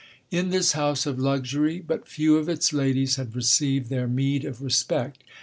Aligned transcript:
In 0.31 0.49
this 0.49 0.71
house 0.71 1.05
of 1.05 1.19
luxury, 1.19 1.77
but 1.79 2.07
few 2.07 2.37
of 2.37 2.49
its 2.49 2.73
ladies 2.73 3.17
had 3.17 3.35
received 3.35 3.89
their 3.91 4.07
meed 4.07 4.45
of 4.45 4.59
respect. 4.59 5.23